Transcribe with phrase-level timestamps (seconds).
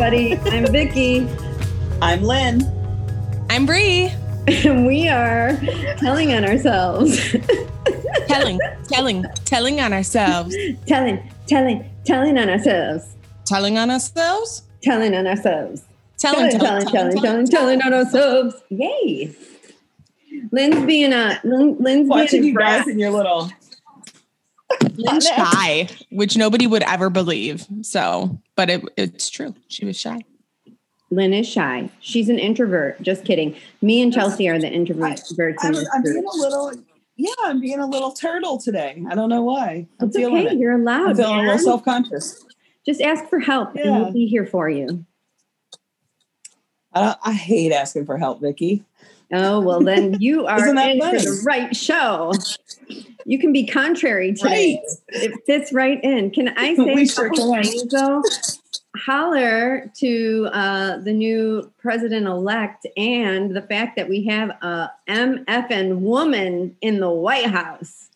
[0.00, 0.38] everybody.
[0.56, 1.26] I'm Vicki.
[2.00, 2.62] I'm Lynn.
[3.50, 4.12] I'm Bree.
[4.46, 5.56] And we are
[5.96, 7.34] telling on ourselves.
[8.28, 10.54] telling, telling, telling on ourselves.
[10.86, 13.16] telling, telling, telling on ourselves.
[13.44, 14.62] Telling on ourselves?
[14.84, 15.82] Telling on ourselves.
[16.16, 18.54] Telling, telling, telling, telling, telling on ourselves.
[18.68, 19.34] Yay.
[20.52, 23.50] Lynn's being a Lynn, Lynn's Watching being you guys in your little
[24.98, 27.66] Lynn's shy, which nobody would ever believe.
[27.82, 29.54] So, but it, it's true.
[29.68, 30.20] She was shy.
[31.10, 31.90] Lynn is shy.
[32.00, 33.00] She's an introvert.
[33.00, 33.56] Just kidding.
[33.80, 35.32] Me and Chelsea are the introverts.
[35.62, 36.72] I'm, I'm being a little,
[37.16, 39.02] yeah, I'm being a little turtle today.
[39.08, 39.86] I don't know why.
[40.00, 40.54] I'm it's feeling okay.
[40.54, 40.58] it.
[40.58, 41.10] You're allowed.
[41.10, 41.44] I'm feeling man.
[41.44, 42.44] a little self conscious.
[42.84, 45.04] Just ask for help, and we'll be here for you.
[46.94, 48.84] I, I hate asking for help, Vicki.
[49.32, 52.32] Oh well, then you are Isn't in for the right show.
[53.28, 54.82] You can be contrary today.
[55.08, 56.30] It fits right in.
[56.30, 57.62] Can I say We a sure can.
[58.96, 65.98] Holler to uh, the new president elect and the fact that we have a MFN
[65.98, 68.08] woman in the White House.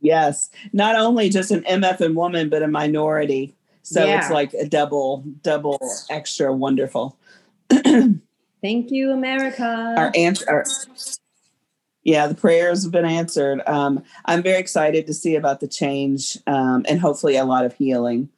[0.00, 0.48] Yes.
[0.72, 3.54] Not only just an MFN woman, but a minority.
[3.82, 4.20] So Yeah.
[4.22, 7.18] it's like a double, double extra wonderful.
[7.70, 9.94] Thank you, America.
[9.98, 10.64] our answer our,
[12.04, 13.62] yeah the prayers have been answered.
[13.66, 17.74] Um, i'm very excited to see about the change um, and hopefully a lot of
[17.74, 18.28] healing.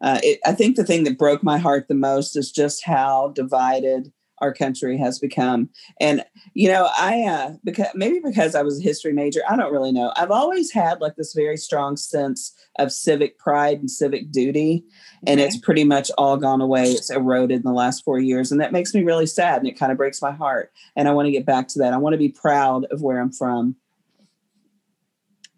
[0.00, 3.28] Uh, it, i think the thing that broke my heart the most is just how
[3.34, 5.68] divided our country has become
[6.00, 6.24] and
[6.54, 9.92] you know i uh, because maybe because i was a history major i don't really
[9.92, 14.84] know i've always had like this very strong sense of civic pride and civic duty
[15.26, 15.46] and Okay.
[15.46, 16.92] it's pretty much all gone away.
[16.92, 19.78] It's eroded in the last four years, and that makes me really sad, and it
[19.78, 20.72] kind of breaks my heart.
[20.96, 21.92] And I want to get back to that.
[21.92, 23.76] I want to be proud of where I'm from.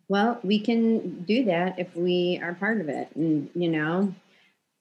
[0.09, 3.09] Well, we can do that if we are part of it.
[3.15, 4.15] And, you know,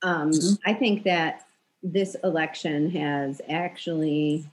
[0.01, 0.59] um, Mhm.
[0.65, 1.45] I think that
[1.83, 4.45] this election has actually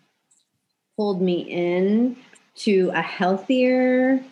[0.96, 2.16] pulled me in
[2.56, 4.22] to a healthier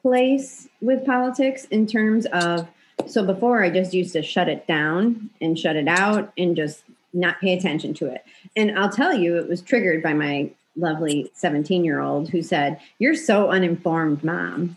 [0.00, 2.68] place with politics in terms of
[3.06, 6.84] so before I just used to shut it down and shut it out and just
[7.12, 8.24] not pay attention to it.
[8.56, 12.80] And I'll tell you, it was triggered by my lovely 17 year old who said,
[12.98, 14.76] You're so uninformed, mom.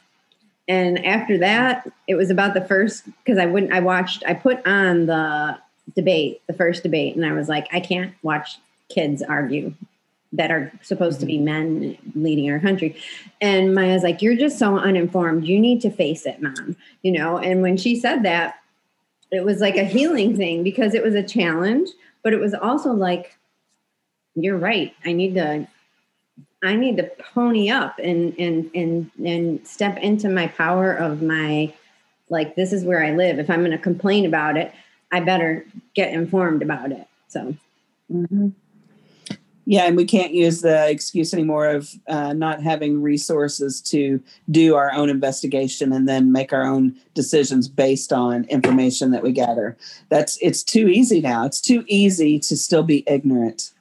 [0.68, 3.72] And after that, it was about the first because I wouldn't.
[3.72, 4.24] I watched.
[4.28, 5.58] I put on the
[5.98, 9.74] debate, the first debate, and I was like, I can't watch kids argue
[10.32, 11.46] that are supposed to be mm-hmm.
[11.46, 12.96] men leading our country.
[13.42, 15.46] And Maya's like, You're just so uninformed.
[15.46, 16.78] You need to face it, mom.
[17.02, 17.38] You know.
[17.38, 18.60] And when she said that,
[19.32, 21.90] it was like a healing thing because it was a challenge,
[22.24, 23.38] but it was also like,
[24.36, 24.94] You're right.
[25.04, 25.68] I need to
[26.64, 31.74] I need to pony up and and and and step into my power of my
[32.30, 33.40] like this is where I live.
[33.40, 34.74] If I'm going to complain about it,
[35.12, 37.08] I better get informed about it.
[37.28, 37.56] So
[39.70, 44.76] Yeah, and we can't use the excuse anymore of uh, not having resources to do
[44.76, 49.76] our own investigation and then make our own decisions based on information that we gather.
[50.08, 51.46] That's it's too easy now.
[51.46, 53.74] It's too easy to still be ignorant.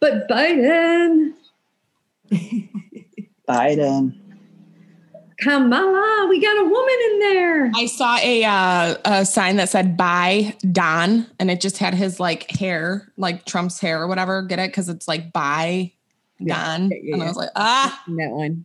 [0.00, 1.32] but Biden,
[3.48, 4.25] Biden.
[5.40, 7.70] Kamala, we got a woman in there.
[7.74, 12.18] I saw a uh, a sign that said "Bye Don," and it just had his
[12.18, 14.42] like hair, like Trump's hair or whatever.
[14.42, 14.68] Get it?
[14.68, 15.92] Because it's like "Bye
[16.44, 18.64] Don," yeah, yeah, and I was like, ah, that one.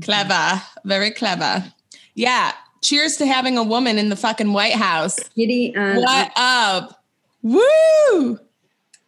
[0.00, 1.64] clever, very clever.
[2.14, 2.52] Yeah.
[2.82, 5.18] Cheers to having a woman in the fucking White House.
[5.34, 7.02] Kitty, um, What up?
[7.42, 8.38] Woo!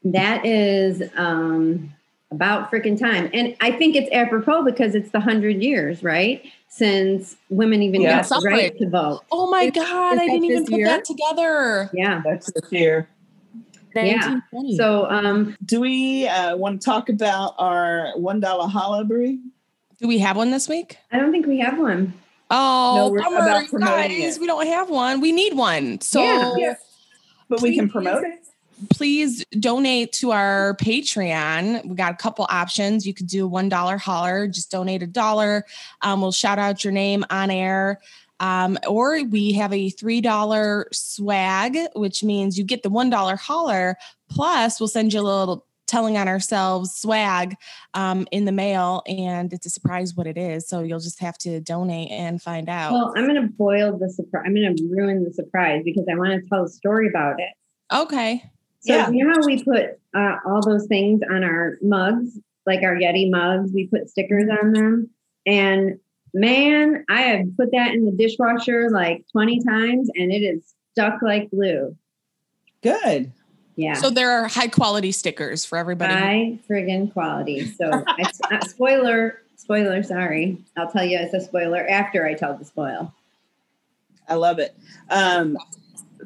[0.04, 1.92] that is um,
[2.30, 7.37] about freaking time, and I think it's apropos because it's the hundred years, right, since
[7.49, 8.23] women even Yeah.
[8.23, 9.23] got the right to vote.
[9.33, 10.15] Oh my Is- god!
[10.15, 10.87] is I didn't even put year?
[10.87, 11.91] that together.
[11.93, 12.23] Yeah.
[12.25, 13.09] That's this year.
[13.95, 14.39] Yeah.
[14.77, 19.05] So um, Do we uh, want to talk about our one dollar holla
[20.00, 20.99] do we have one this week?
[21.11, 22.12] I don't think we have one.
[22.50, 24.37] Oh, No, we're bummer, about promoting guys.
[24.37, 24.41] it.
[24.41, 25.21] We don't have one.
[25.21, 26.00] We need one.
[26.00, 26.23] So
[26.56, 26.75] Yeah.
[27.49, 28.41] But we can promote it.
[28.90, 31.86] Please donate to our Patreon.
[31.86, 33.06] We got a couple options.
[33.06, 35.64] You could do a one dollar holler, just donate a dollar.
[36.02, 38.00] Um, we'll shout out your name on air.
[38.40, 43.36] Um, or we have a three dollar swag, which means you get the one dollar
[43.36, 43.96] holler
[44.28, 47.56] plus we'll send you a little telling on ourselves swag
[47.94, 50.69] um, in the mail, and it's a surprise what it is.
[50.69, 52.92] So you'll just have to donate and find out.
[52.92, 54.44] Well, I'm going to boil the surprise.
[54.46, 57.48] I'm going to ruin the surprise because I want to tell a story about it.
[57.92, 58.44] okay.
[58.80, 59.10] So Yeah.
[59.10, 63.30] you know how we put uh, all those things on our mugs, like our Yeti
[63.30, 63.72] mugs.
[63.72, 65.10] We put stickers on them,
[65.46, 65.98] and
[66.34, 71.20] man, I have put that in the dishwasher like 20 times, and it is stuck
[71.22, 71.96] like glue.
[72.82, 73.32] Good.
[73.76, 73.94] Yeah.
[73.94, 76.12] So there are high quality stickers for everybody.
[76.12, 77.66] High friggin' quality.
[77.66, 80.58] So it's uh, spoiler, spoiler, sorry.
[80.76, 83.12] I'll tell you it's a spoiler after I tell the spoil.
[84.28, 84.76] I love it.
[85.10, 85.56] Um,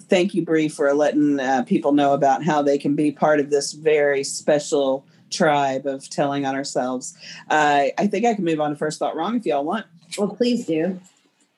[0.00, 3.50] thank you, Bree, for letting uh, people know about how they can be part of
[3.50, 7.16] this very special tribe of telling on ourselves.
[7.48, 9.86] Uh, I think I can move on to first thought wrong if y'all want.
[10.18, 11.00] Well, please do.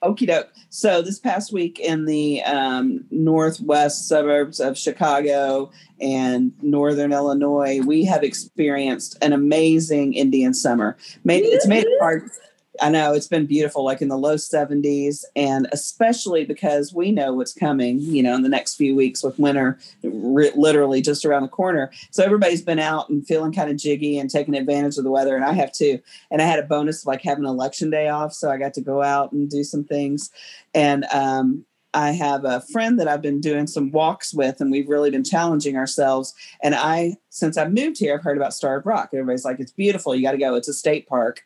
[0.03, 0.53] Okie doke.
[0.69, 5.71] So this past week in the um, northwest suburbs of Chicago
[6.01, 10.97] and northern Illinois, we have experienced an amazing Indian summer.
[11.25, 12.31] Made it's made it hard.
[12.81, 17.33] I know it's been beautiful, like in the low 70s, and especially because we know
[17.33, 21.43] what's coming, you know, in the next few weeks with winter r- literally just around
[21.43, 21.91] the corner.
[22.11, 25.37] So everybody's been out and feeling kind of jiggy and taking advantage of the weather,
[25.37, 26.01] and I have too.
[26.31, 28.81] And I had a bonus of like having election day off, so I got to
[28.81, 30.31] go out and do some things.
[30.75, 34.89] And um, I have a friend that I've been doing some walks with, and we've
[34.89, 36.35] really been challenging ourselves.
[36.61, 39.11] And I, since I moved here, I've heard about Starved Rock.
[39.13, 40.15] Everybody's like, it's beautiful.
[40.15, 40.57] You got to go.
[40.57, 41.45] It's a state park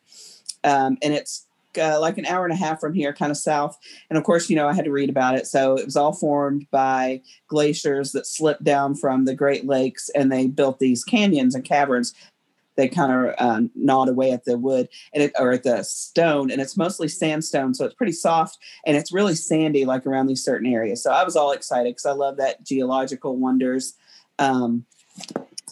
[0.63, 1.45] um, and it's
[1.79, 3.77] uh, like an hour and a half from here, kind of south.
[4.09, 5.45] And of course, you know, I had to read about it.
[5.45, 10.31] So it was all formed by glaciers that slipped down from the Great Lakes, and
[10.31, 12.13] they built these canyons and caverns.
[12.75, 16.49] They kind of um, gnawed away at the wood and it, or at the stone,
[16.49, 20.43] and it's mostly sandstone, so it's pretty soft and it's really sandy, like around these
[20.43, 21.03] certain areas.
[21.03, 23.95] So I was all excited because I love that geological wonders.
[24.37, 24.85] Um,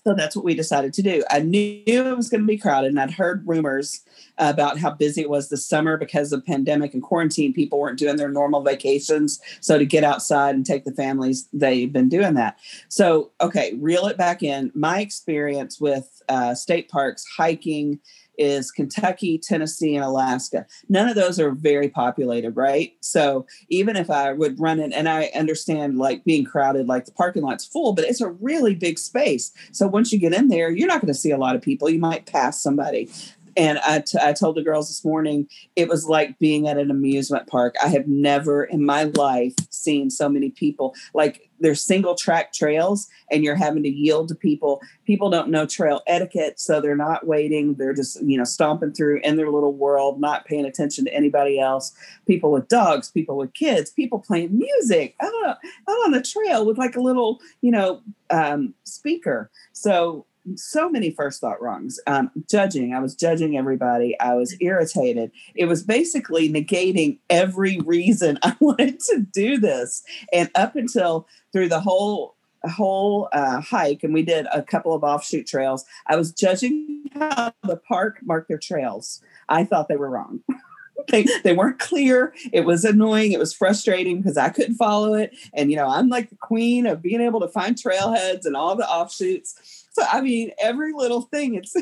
[0.08, 1.22] so that's what we decided to do.
[1.30, 4.06] I knew it was going to be crowded, and I'd heard rumors
[4.38, 7.52] about how busy it was this summer because of pandemic and quarantine.
[7.52, 11.92] People weren't doing their normal vacations, so to get outside and take the families, they've
[11.92, 12.58] been doing that.
[12.88, 14.72] So, okay, reel it back in.
[14.74, 18.00] My experience with uh, state parks, hiking,
[18.38, 20.66] is Kentucky, Tennessee, and Alaska.
[20.89, 22.94] None of those are very populated, right?
[23.01, 27.12] So even if I would run in, and I understand like being crowded, like the
[27.12, 29.51] parking lot's full, but it's a really big space.
[29.72, 31.89] So once you get in there, you're not going to see a lot of people.
[31.89, 33.10] You might pass somebody.
[33.57, 36.92] And I, t- I told the girls this morning, it was like being at an
[36.92, 37.75] amusement park.
[37.83, 40.94] I have never in my life seen so many people.
[41.15, 44.80] Like there's single track trails, and you're having to yield to people.
[45.06, 47.74] People don't know trail etiquette, so they're not waiting.
[47.74, 51.60] They're just, you know, stomping through in their little world, not paying attention to anybody
[51.60, 51.94] else.
[52.27, 55.56] People with dogs, people with kids, people playing music out on,
[55.89, 59.50] out on the trail with like a little, you know, um, speaker.
[59.74, 62.00] So so many first thought wrongs.
[62.08, 64.20] Um, judging, I was judging everybody.
[64.20, 65.32] I was irritated.
[65.56, 70.04] It was basically negating every reason I wanted to do this.
[70.32, 75.04] And up until through the whole whole uh, hike, and we did a couple of
[75.04, 79.22] offshoot trails, I was judging how the park marked their trails.
[79.48, 80.42] I thought they were wrong.
[81.10, 82.34] they, they weren't clear.
[82.52, 83.32] It was annoying.
[83.32, 85.36] It was frustrating because I couldn't follow it.
[85.54, 88.76] And, you know, I'm like the queen of being able to find trailheads and all
[88.76, 89.86] the offshoots.
[89.98, 91.76] I mean, every little thing, it's,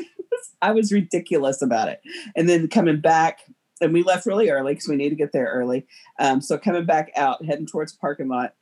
[0.62, 2.00] I was ridiculous about it.
[2.34, 3.40] And then coming back,
[3.80, 5.86] and we left really early because we need to get there early.
[6.18, 8.54] Um, so coming back out, heading towards parking lot,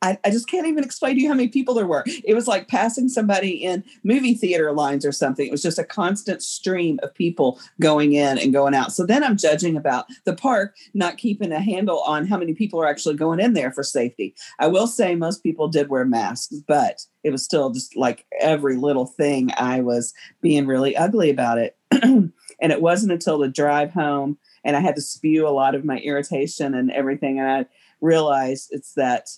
[0.00, 2.04] I, I, just can't even explain to you how many people there were.
[2.24, 5.46] It was like passing somebody in movie theater lines or something.
[5.46, 8.92] It was just a constant stream of people going in and going out.
[8.92, 12.80] So then I'm judging about the park not keeping a handle on how many people
[12.80, 14.34] are actually going in there for safety.
[14.60, 18.76] I will say most people did wear masks, but it was still just like every
[18.76, 21.76] little thing I was being really ugly about it.
[21.90, 25.84] and it wasn't until the drive home and I had to spew a lot of
[25.84, 27.38] my irritation and everything.
[27.38, 27.66] And I
[28.00, 29.28] realized it's that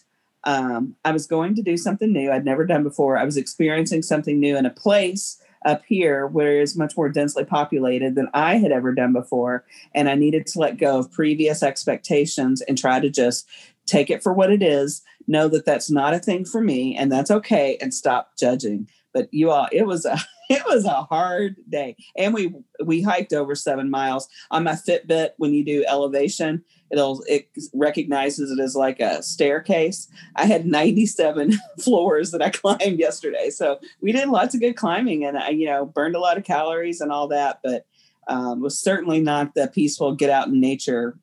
[0.45, 3.17] um, I was going to do something new I'd never done before.
[3.17, 7.45] I was experiencing something new in a place up here where it's much more densely
[7.45, 9.65] populated than I had ever done before.
[9.95, 13.47] And I needed to let go of previous expectations and try to just
[13.87, 17.13] take it for what it is, know that that's not a thing for me and
[17.13, 18.89] that's okay and stop judging.
[19.13, 20.19] But you all, it was a
[20.51, 21.97] it was a hard day.
[22.17, 22.55] And we
[22.85, 28.51] we hiked over seven miles on my Fitbit when you do elevation it'll it recognizes
[28.51, 30.09] it as like a staircase.
[30.37, 33.51] I had 97 floors that i climbed yesterday.
[33.51, 36.45] So we did lots of good climbing and i you know burned a lot of
[36.45, 37.87] calories and all that but
[38.29, 41.19] um, was certainly not the peaceful get out in nature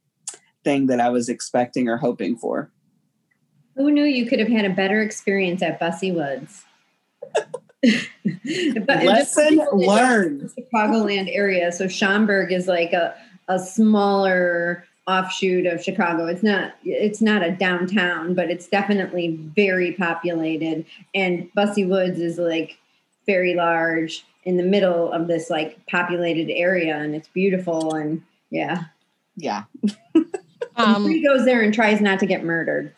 [0.64, 2.72] thing that i was expecting or hoping for.
[3.76, 6.64] Who knew you could have had a better experience at Busse Woods?
[8.86, 10.50] But lesson learned.
[10.58, 13.16] chicagoland area so schaumburg is like a,
[13.48, 16.26] a smaller offshoot of Chicago.
[16.26, 20.86] It's not it's not a downtown, but it's definitely very populated.
[21.16, 22.78] And Busse Woods is like
[23.26, 27.96] very large in the middle of this like populated area, and it's beautiful.
[27.96, 28.86] And yeah,
[29.36, 29.64] yeah.
[30.76, 32.94] um, he goes there and tries not to get murdered.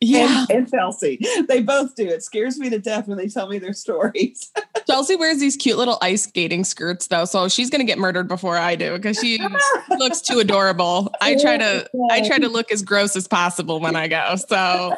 [0.00, 0.46] Yeah.
[0.50, 1.18] And, and Chelsea.
[1.48, 2.06] They both do.
[2.06, 4.52] It scares me to death when they tell me their stories.
[4.86, 8.56] Chelsea wears these cute little ice skating skirts though, so she's gonna get murdered before
[8.56, 9.40] I do because she
[9.98, 11.12] looks too adorable.
[11.20, 14.36] I try to I try to look as gross as possible when I go.
[14.36, 14.94] So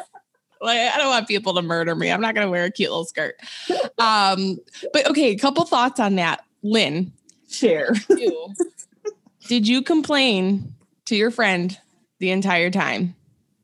[0.61, 2.11] like I don't want people to murder me.
[2.11, 3.35] I'm not gonna wear a cute little skirt.
[3.97, 4.57] Um,
[4.93, 6.43] but okay, a couple thoughts on that.
[6.61, 7.13] Lynn,
[7.49, 7.93] Share.
[8.09, 8.53] you,
[9.47, 10.75] did you complain
[11.05, 11.77] to your friend
[12.19, 13.15] the entire time?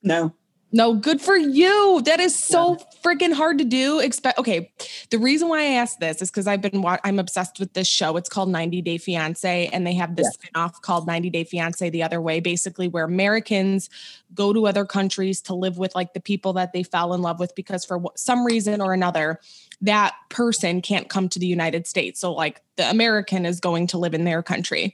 [0.01, 0.34] No.
[0.75, 2.01] No, good for you.
[2.03, 4.00] That is so freaking hard to do.
[4.00, 4.74] Expect okay.
[5.10, 7.88] The reason why I asked this is because I've been wa- I'm obsessed with this
[7.88, 8.17] show.
[8.17, 10.51] It's called 90 Day Fiance, and they have this Yes.
[10.51, 13.89] spinoff called 90 Day Fiance the other way, basically where Americans
[14.34, 17.39] go to other countries to live with like the people that they fell in love
[17.39, 19.39] with because for some reason or another,
[19.79, 22.20] that person can't come to the United States.
[22.20, 24.94] So like the American is going to live in their country.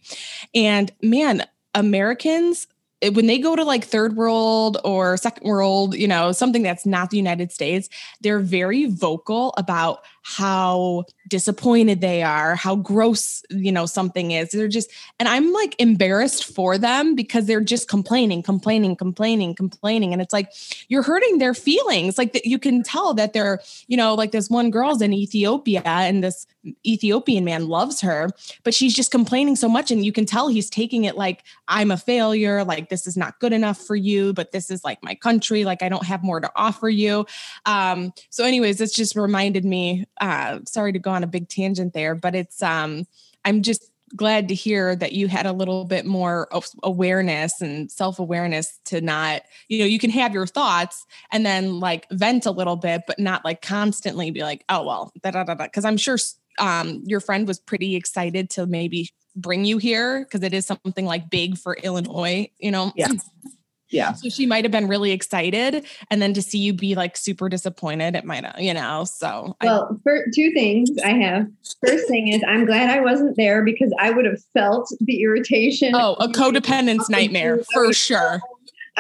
[0.54, 2.68] And man, Americans
[3.10, 7.10] when they go to like third world or second world, you know, something that's not
[7.10, 7.90] the United States,
[8.22, 14.52] they're very vocal about how disappointed they are, how gross, you know, something is.
[14.52, 20.14] They're just, and I'm like embarrassed for them because they're just complaining, complaining, complaining, complaining.
[20.14, 20.52] And it's like,
[20.90, 22.18] you're hurting their feelings.
[22.18, 25.82] Like that you can tell that they're, you know, like this one girl's in Ethiopia
[25.86, 26.46] and this
[26.86, 28.30] Ethiopian man loves her,
[28.64, 29.90] but she's just complaining so much.
[29.90, 32.64] And you can tell he's taking it like, I'm a failure.
[32.64, 35.64] Like, this is not good enough for you, but this is like my country.
[35.66, 37.26] Like, I don't have more to offer you.
[37.66, 40.06] Um, so, anyways, this just reminded me.
[40.22, 43.06] Uh, sorry to go on a big tangent there, but it's, um,
[43.44, 47.92] I'm just glad to hear that you had a little bit more of awareness and
[47.92, 52.52] self-awareness to not you know you can have your thoughts and then like vent a
[52.52, 55.98] little bit but not like constantly be like oh well da da da because i'm
[55.98, 56.18] sure
[56.60, 61.06] um your friend was pretty excited to maybe bring you here because it is something
[61.06, 63.08] like big for illinois you know Yeah.
[63.92, 64.14] Yeah.
[64.14, 67.50] so she might have been really excited and then to see you be like super
[67.50, 71.48] disappointed it might have you know so Well, for two things I have.
[71.86, 75.94] First thing is I'm glad I wasn't there because I would have felt the irritation.
[75.96, 78.42] oh a codependence nightmare for sure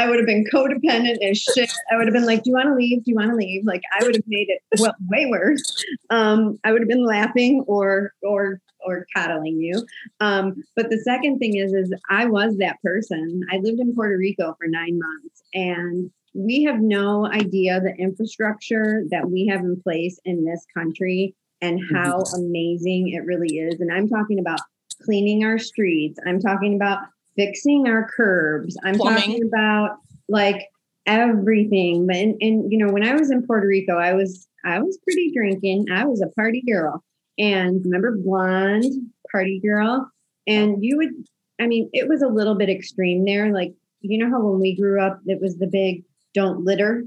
[0.01, 1.71] I would have been codependent as shit.
[1.91, 3.03] I would have been like, "Do you want to leave?
[3.03, 5.85] Do you want to leave?" Like I would have made it well way worse.
[6.09, 9.85] Um, I would have been laughing or or or coddling you.
[10.19, 13.41] Um, but the second thing is, is I was that person.
[13.51, 19.03] I lived in Puerto Rico for nine months, and we have no idea the infrastructure
[19.11, 23.79] that we have in place in this country and how amazing it really is.
[23.79, 24.59] And I'm talking about
[25.03, 26.19] cleaning our streets.
[26.25, 26.99] I'm talking about
[27.35, 28.77] fixing our curbs.
[28.83, 29.21] I'm Plumbing.
[29.21, 29.97] talking about
[30.29, 30.67] like
[31.05, 32.07] everything.
[32.07, 34.97] But and, and you know, when I was in Puerto Rico, I was I was
[35.03, 35.87] pretty drinking.
[35.91, 37.03] I was a party girl.
[37.37, 38.85] And remember blonde
[39.31, 40.09] party girl?
[40.47, 41.11] And you would
[41.59, 43.53] I mean, it was a little bit extreme there.
[43.53, 47.05] Like, you know how when we grew up, it was the big don't litter,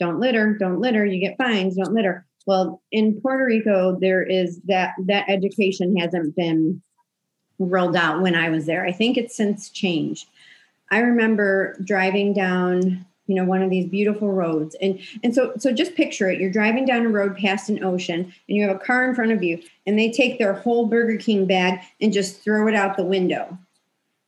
[0.00, 2.26] don't litter, don't litter, you get fines, don't litter.
[2.46, 6.82] Well, in Puerto Rico, there is that that education hasn't been
[7.66, 8.86] rolled out when I was there.
[8.86, 10.28] I think it's since changed.
[10.90, 14.76] I remember driving down, you know, one of these beautiful roads.
[14.80, 16.40] And and so so just picture it.
[16.40, 19.32] You're driving down a road past an ocean and you have a car in front
[19.32, 22.96] of you and they take their whole Burger King bag and just throw it out
[22.96, 23.58] the window.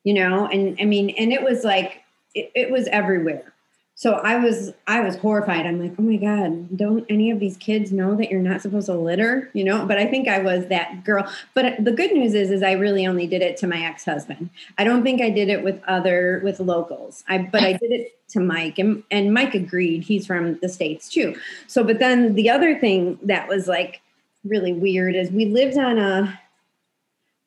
[0.04, 2.02] You know, and I mean, and it was like
[2.34, 3.53] it, it was everywhere.
[3.96, 5.66] So I was I was horrified.
[5.66, 8.86] I'm like, oh my God, don't any of these kids know that you're not supposed
[8.86, 9.50] to litter?
[9.52, 11.30] You know, but I think I was that girl.
[11.54, 14.50] But the good news is is I really only did it to my ex-husband.
[14.78, 17.22] I don't think I did it with other with locals.
[17.28, 20.02] I but I did it to Mike and, and Mike agreed.
[20.02, 21.36] He's from the States too.
[21.68, 24.00] So but then the other thing that was like
[24.44, 26.40] really weird is we lived on a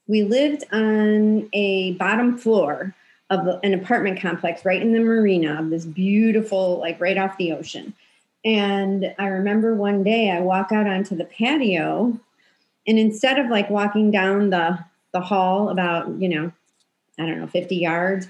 [0.07, 2.95] we lived on a bottom floor
[3.29, 7.51] of an apartment complex right in the marina of this beautiful, like right off the
[7.51, 7.93] ocean.
[8.45, 12.17] And I remember one day I walk out onto the patio,
[12.87, 14.79] and instead of like walking down the
[15.11, 16.51] the hall about you know,
[17.19, 18.27] I don't know, fifty yards,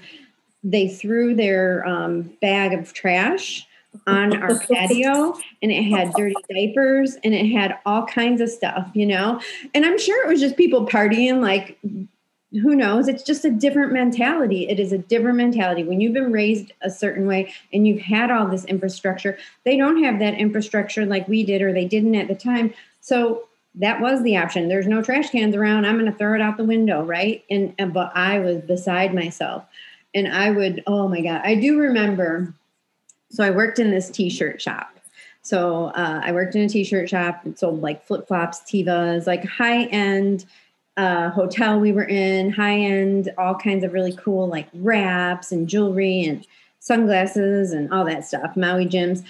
[0.64, 3.66] they threw their um, bag of trash
[4.06, 8.90] on our patio, and it had dirty diapers and it had all kinds of stuff,
[8.94, 9.40] you know.
[9.74, 11.78] And I'm sure it was just people partying, like
[12.52, 13.08] who knows?
[13.08, 14.68] It's just a different mentality.
[14.68, 15.84] It is a different mentality.
[15.84, 20.02] When you've been raised a certain way and you've had all this infrastructure they don't
[20.02, 22.72] have that infrastructure like we did or they didn't at the time.
[23.00, 24.68] So that was the option.
[24.68, 25.84] There's no trash cans around.
[25.84, 27.44] I'm going to throw it out the window right?
[27.50, 29.64] And, and but i was beside myself.
[30.14, 31.42] And i would oh my god.
[31.44, 32.54] I do remember
[33.30, 34.98] so i worked in this t-shirt shop.
[35.42, 40.46] So uh, i worked in a t-shirt shop and sold like flip-flops Tevas like high-end
[40.98, 45.68] uh, hotel we were in, high end, all kinds of really cool like wraps and
[45.68, 46.44] jewelry and
[46.80, 49.22] sunglasses and all that stuff, Maui Jims.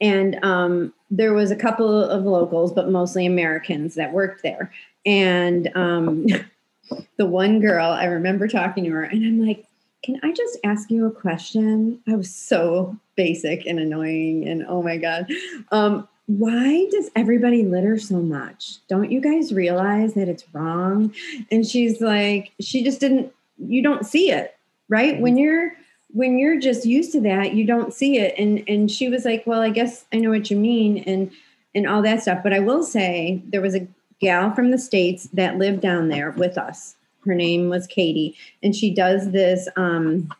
[0.00, 4.72] and um, there was a couple of locals, but mostly Americans that worked there.
[5.04, 6.26] And um,
[7.16, 9.66] the one girl, I remember talking to her, and I'm like,
[10.02, 14.82] "Can I just ask you a question?" I was so basic and annoying, and oh
[14.82, 15.26] my god.
[15.72, 16.08] Um,
[16.38, 18.86] why does everybody litter so much?
[18.86, 21.12] Don't you guys realize that it's wrong?
[21.50, 24.56] And she's like, she just didn't, you don't see it,
[24.88, 25.14] right?
[25.14, 25.22] Mm-hmm.
[25.22, 25.72] When you're
[26.12, 28.34] when you're just used to that, you don't see it.
[28.38, 31.32] And and she was like, Well, I guess I know what you mean, and
[31.74, 32.42] and all that stuff.
[32.44, 33.86] But I will say there was a
[34.20, 36.94] gal from the States that lived down there with us.
[37.24, 40.32] Her name was Katie, and she does this um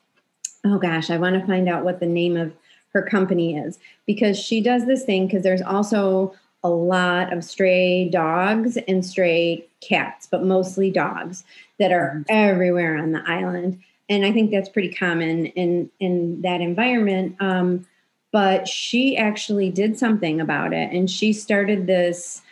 [0.65, 2.53] oh gosh, I want to find out what the name of
[2.93, 8.09] her company is because she does this thing because there's also a lot of stray
[8.09, 11.45] dogs and stray cats, but mostly dogs
[11.79, 12.23] that are mm-hmm.
[12.29, 13.81] everywhere on the island.
[14.09, 17.37] And I think that's pretty common in in that environment.
[17.41, 17.87] Um,
[18.33, 22.43] but she actually did something about it, and she started this.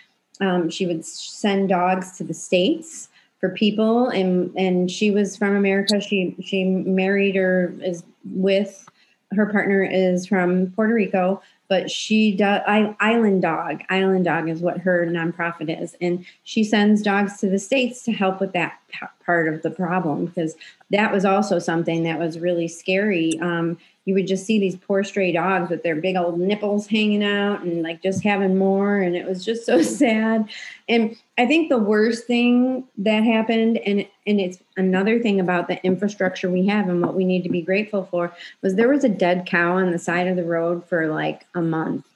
[0.40, 3.08] Um, she would send dogs to the states
[3.40, 6.00] for people, and and she was from America.
[6.00, 8.88] She she married or is with
[9.32, 13.82] her partner is from Puerto Rico, but she does Island Dog.
[13.90, 18.12] Island Dog is what her nonprofit is, and she sends dogs to the states to
[18.12, 18.78] help with that
[19.24, 20.56] part of the problem because
[20.90, 23.38] that was also something that was really scary.
[23.40, 23.78] Um,
[24.08, 27.60] you would just see these poor stray dogs with their big old nipples hanging out
[27.60, 30.48] and like just having more and it was just so sad
[30.88, 35.84] and i think the worst thing that happened and and it's another thing about the
[35.84, 39.10] infrastructure we have and what we need to be grateful for was there was a
[39.10, 42.06] dead cow on the side of the road for like a month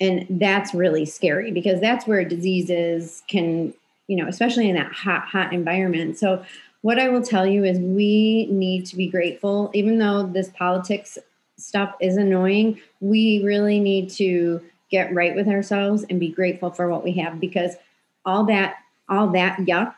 [0.00, 3.74] and that's really scary because that's where diseases can
[4.10, 6.44] you know especially in that hot hot environment so
[6.82, 11.18] what I will tell you is we need to be grateful, even though this politics
[11.58, 16.88] stuff is annoying, we really need to get right with ourselves and be grateful for
[16.88, 17.76] what we have because
[18.24, 18.76] all that
[19.08, 19.94] all that yuck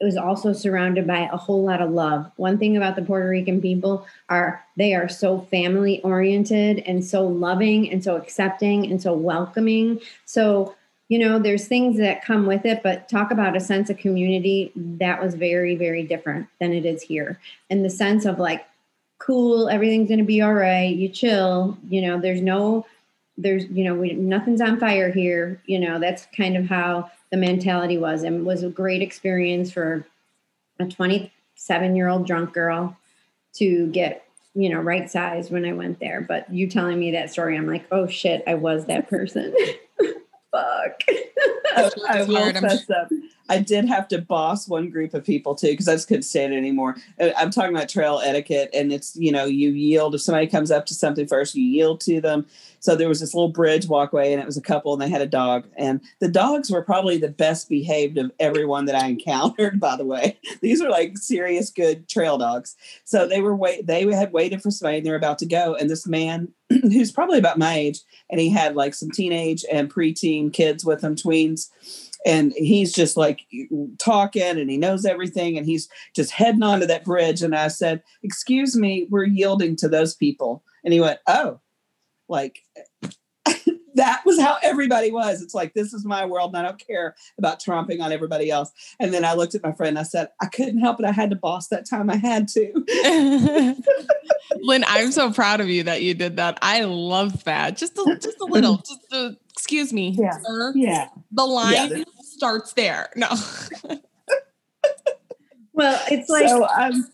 [0.00, 2.28] it was also surrounded by a whole lot of love.
[2.34, 7.24] One thing about the Puerto Rican people are they are so family oriented and so
[7.24, 10.00] loving and so accepting and so welcoming.
[10.24, 10.74] So
[11.08, 14.72] you know, there's things that come with it, but talk about a sense of community
[14.74, 17.38] that was very, very different than it is here.
[17.68, 18.64] And the sense of like,
[19.18, 22.86] cool, everything's going to be all right, you chill, you know, there's no,
[23.36, 25.60] there's, you know, we, nothing's on fire here.
[25.66, 30.06] You know, that's kind of how the mentality was and was a great experience for
[30.78, 32.96] a 27 year old drunk girl
[33.54, 37.30] to get you know right size when i went there but you telling me that
[37.30, 39.54] story i'm like oh shit i was that person
[40.52, 41.02] fuck.
[42.08, 43.08] I, will fess up.
[43.52, 46.54] I did have to boss one group of people too because I just couldn't stand
[46.54, 46.96] it anymore.
[47.20, 50.70] Uh, I'm talking about trail etiquette, and it's you know you yield if somebody comes
[50.70, 52.46] up to something first, you yield to them.
[52.80, 55.20] So there was this little bridge walkway, and it was a couple, and they had
[55.20, 59.78] a dog, and the dogs were probably the best behaved of everyone that I encountered.
[59.78, 62.74] By the way, these were like serious good trail dogs.
[63.04, 65.74] So they were wait they had waited for somebody, and they were about to go,
[65.74, 69.92] and this man who's probably about my age, and he had like some teenage and
[69.92, 71.68] preteen kids with him, tweens
[72.24, 73.46] and he's just like
[73.98, 77.42] talking and he knows everything and he's just heading onto that bridge.
[77.42, 80.62] And i said excuse me we're yielding to those people.
[80.84, 81.60] And he went oh
[82.28, 82.62] like
[83.94, 85.42] that was how everybody was.
[85.42, 88.72] It's like this is my world and i don't care about tromping on everybody else.
[88.98, 91.06] And then i looked at my friend and i said i couldn't help it.
[91.06, 92.10] I had to boss that time.
[92.10, 92.72] I had to.
[94.60, 96.58] Lynn i'm so proud of you that you did that.
[96.62, 97.76] I love that.
[97.76, 100.38] Just a, just a little just a, excuse me yeah.
[100.42, 100.72] sir.
[100.74, 101.08] yeah.
[101.32, 102.04] The line yeah,
[102.42, 103.08] starts there.
[103.14, 103.28] No.
[105.72, 107.08] well, it's like so, um,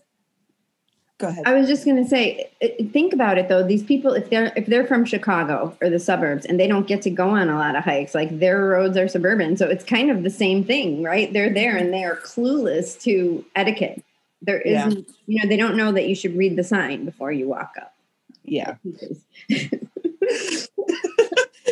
[1.19, 1.43] go ahead.
[1.45, 2.49] I was just going to say,
[2.91, 3.61] think about it though.
[3.61, 7.03] These people, if they're if they're from Chicago or the suburbs, and they don't get
[7.03, 10.09] to go on a lot of hikes, like their roads are suburban, so it's kind
[10.09, 11.31] of the same thing, right?
[11.31, 14.03] They're there and they are clueless to etiquette.
[14.41, 15.13] There isn't, yeah.
[15.27, 17.93] you know, they don't know that you should read the sign before you walk up.
[18.43, 18.77] Yeah.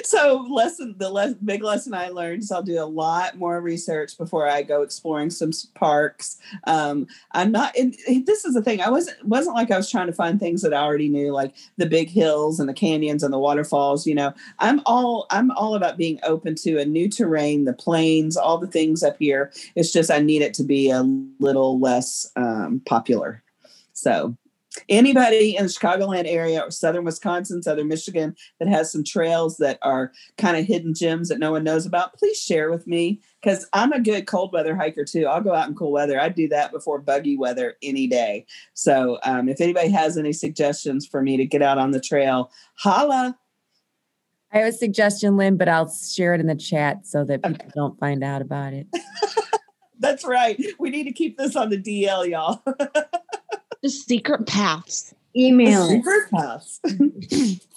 [0.18, 4.18] so lesson the le- big lesson i learned is i'll do a lot more research
[4.18, 6.38] before i go exploring some parks.
[6.66, 10.08] Um, i'm not and this is the thing i wasn't wasn't like i was trying
[10.08, 13.34] to find things that i already knew like the big hills and the canyons and
[13.34, 14.34] the waterfalls you know.
[14.60, 18.68] I'm all i'm all about being open to a new terrain the plains all the
[18.68, 19.52] things up here.
[19.76, 21.04] It's just i need it to be a
[21.40, 23.44] little less um, popular.
[23.94, 24.38] So
[24.90, 29.80] anybody in the Chicagoland area or southern Wisconsin, southern Michigan that has some trails that
[29.82, 33.68] are kind of hidden gems that no one knows about, please share with me because
[33.74, 35.26] I'm a good cold weather hiker too.
[35.26, 36.20] I'll go out in cool weather.
[36.20, 38.46] I'd do that before buggy weather any day.
[38.74, 42.52] So um, if anybody has any suggestions for me to get out on the trail,
[42.76, 43.38] holla.
[44.52, 47.66] I have a suggestion, Lynn, but I'll share it in the chat so that people
[47.66, 47.72] okay.
[47.76, 48.88] don't find out about it.
[50.00, 50.62] That's right.
[50.80, 52.64] We need to keep this on the DL, y'all.
[53.82, 55.14] the secret paths.
[55.36, 55.88] Email.
[55.88, 56.80] The secret paths.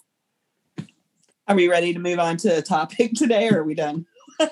[1.48, 4.06] are we ready to move on to a topic today or are we done?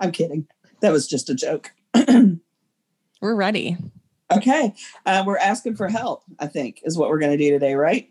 [0.00, 0.46] I'm kidding.
[0.80, 1.72] That was just a joke.
[3.20, 3.76] we're ready.
[4.32, 4.74] Okay.
[5.06, 8.10] Uh, we're asking for help, I think, is what we're going to do today, right?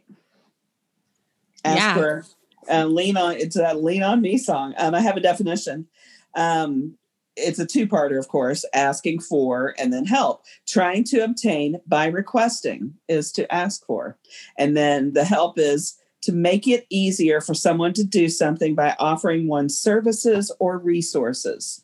[1.66, 1.94] Ask yeah.
[1.96, 2.26] for
[2.70, 4.74] uh, lean on it's a lean on me song.
[4.78, 5.88] Um, I have a definition.
[6.36, 6.98] Um,
[7.36, 10.44] it's a two parter, of course, asking for and then help.
[10.68, 14.18] Trying to obtain by requesting is to ask for.
[14.58, 18.96] And then the help is to make it easier for someone to do something by
[19.00, 21.84] offering one services or resources.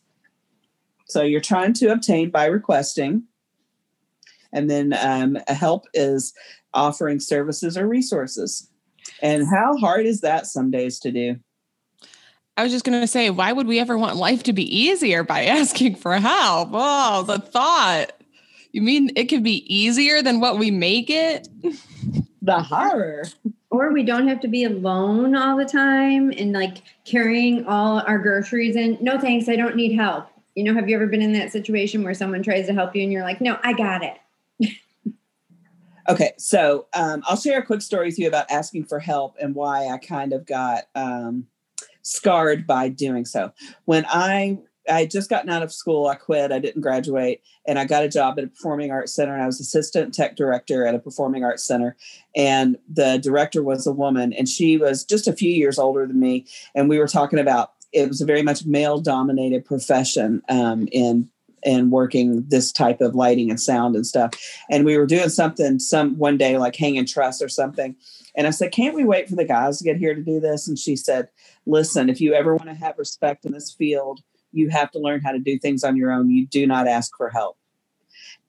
[1.07, 3.23] So you're trying to obtain by requesting.
[4.53, 6.33] And then um, help is
[6.73, 8.69] offering services or resources.
[9.21, 11.39] And how hard is that some days to do?
[12.59, 15.23] I was just going to say, why would we ever want life to be easier
[15.23, 16.71] by asking for help?
[16.73, 18.11] Oh, the thought.
[18.73, 21.47] You mean it could be easier than what we make it?
[22.41, 23.23] The horror.
[23.69, 28.19] Or we don't have to be alone all the time and like carrying all our
[28.19, 28.97] groceries in.
[28.99, 29.47] No, thanks.
[29.47, 30.27] I don't need help.
[30.53, 33.03] You know, have you ever been in that situation where someone tries to help you
[33.03, 34.75] and you're like, no, I got it?
[36.09, 36.33] okay.
[36.37, 39.87] So um, I'll share a quick story with you about asking for help and why
[39.87, 40.89] I kind of got.
[40.93, 41.47] Um,
[42.09, 43.51] scarred by doing so.
[43.85, 47.77] When I I had just gotten out of school, I quit, I didn't graduate, and
[47.77, 49.33] I got a job at a performing arts center.
[49.33, 51.95] And I was assistant tech director at a performing arts center.
[52.35, 56.19] And the director was a woman, and she was just a few years older than
[56.19, 56.45] me.
[56.73, 61.29] And we were talking about it was a very much male dominated profession um, in
[61.63, 64.33] in working this type of lighting and sound and stuff.
[64.69, 67.95] And we were doing something some one day like hanging truss or something.
[68.35, 70.67] And I said, Can't we wait for the guys to get here to do this?
[70.67, 71.29] And she said,
[71.69, 75.21] listen, if you ever want to have respect in this field, you have to learn
[75.21, 76.29] how to do things on your own.
[76.29, 77.57] You do not ask for help.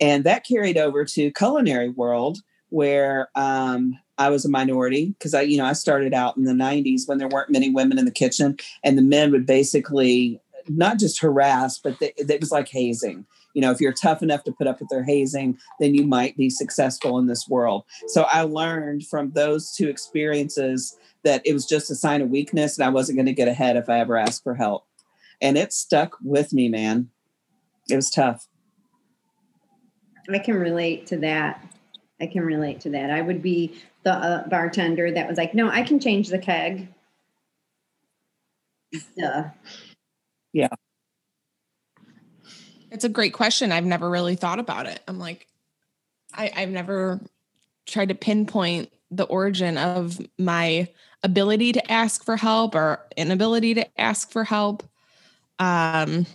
[0.01, 2.39] And that carried over to culinary world
[2.71, 6.53] where um, I was a minority because I, you know, I started out in the
[6.53, 10.41] 90s when there weren't many women in the kitchen and the men would basically
[10.77, 13.27] not just harass, but it was like hazing.
[13.55, 16.37] You know, if you're tough enough to put up with their hazing, then you might
[16.37, 17.85] be successful in this world.
[18.09, 22.79] So I learned from those two experiences that it was just a sign of weakness
[22.79, 24.87] and I wasn't going to get ahead if I ever asked for help.
[25.41, 27.11] And it stuck with me, man.
[27.89, 28.47] It was tough.
[30.31, 31.65] I can relate to that.
[32.21, 33.11] I can relate to that.
[33.11, 36.89] I would be the uh, bartender that was like, no, I can change the keg.
[39.19, 39.45] Duh.
[40.53, 40.69] Yeah.
[42.91, 43.73] It's a great question.
[43.73, 45.01] I've never really thought about it.
[45.07, 45.47] I'm like,
[46.35, 47.21] I, I've never
[47.87, 50.89] tried to pinpoint the origin of my
[51.23, 54.83] ability to ask for help or inability to ask for help.
[55.59, 56.27] Um,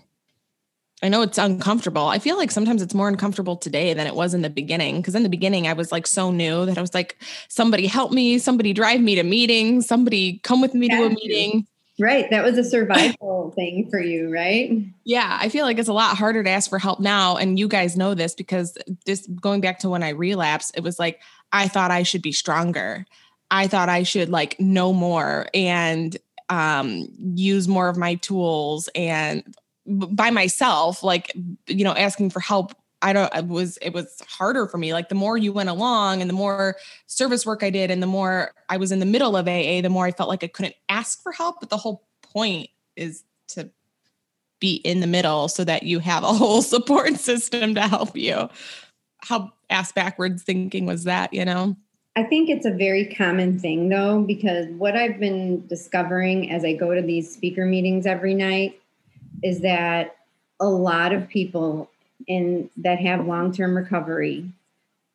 [1.02, 2.08] I know it's uncomfortable.
[2.08, 5.02] I feel like sometimes it's more uncomfortable today than it was in the beginning.
[5.04, 7.18] Cause in the beginning, I was like so new that I was like,
[7.50, 11.00] somebody help me, somebody drive me to meetings, somebody come with me yeah.
[11.00, 11.68] to a meeting.
[12.00, 12.30] Right.
[12.30, 14.72] That was a survival thing for you, right?
[15.06, 15.38] Yeah.
[15.40, 17.38] I feel like it's a lot harder to ask for help now.
[17.38, 21.00] And you guys know this because this going back to when I relapsed, it was
[21.00, 21.22] like,
[21.54, 23.06] I thought I should be stronger.
[23.50, 26.18] I thought I should like know more and
[26.50, 29.44] um, use more of my tools and
[29.88, 31.32] by myself, like,
[31.68, 32.74] you know, asking for help.
[33.06, 34.92] I don't, it was, it was harder for me.
[34.92, 38.08] Like the more you went along and the more service work I did and the
[38.08, 40.74] more I was in the middle of AA, the more I felt like I couldn't
[40.90, 41.60] ask for help.
[41.60, 43.70] But the whole point is to
[44.60, 48.50] be in the middle so that you have a whole support system to help you.
[49.20, 51.78] How ass backwards thinking was that, you know?
[52.16, 56.74] I think it's a very common thing though, because what I've been discovering as I
[56.74, 58.82] go to these speaker meetings every night
[59.44, 60.16] is that
[60.60, 61.92] a lot of people
[62.28, 64.46] in that have long-term recovery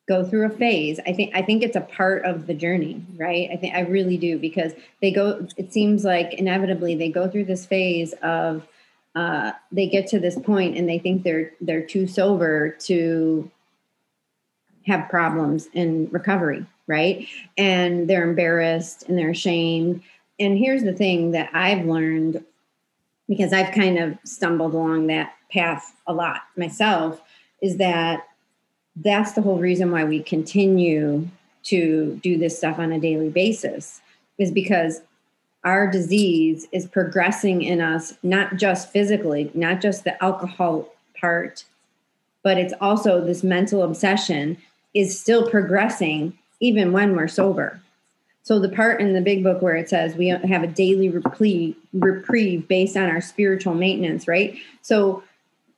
[0.08, 0.98] go through a phase.
[1.06, 3.48] I think I think it's a part of the journey, right?
[3.52, 7.44] I think I really do because they go it seems like inevitably they go through
[7.44, 8.66] this phase of
[9.14, 13.50] uh, they get to this point and they think they're they're too sober to
[14.86, 17.28] have problems in recovery right?
[17.56, 20.02] And they're embarrassed and they're ashamed.
[20.40, 22.44] And here's the thing that I've learned
[23.30, 27.22] because I've kind of stumbled along that path a lot myself
[27.62, 28.26] is that
[28.96, 31.26] that's the whole reason why we continue
[31.62, 34.02] to do this stuff on a daily basis
[34.36, 35.00] is because
[35.64, 40.88] our disease is progressing in us not just physically not just the alcohol
[41.18, 41.64] part
[42.42, 44.56] but it's also this mental obsession
[44.94, 47.80] is still progressing even when we're sober.
[48.42, 51.76] So the part in the big book where it says we have a daily reprieve,
[51.92, 54.56] reprieve based on our spiritual maintenance, right?
[54.82, 55.22] So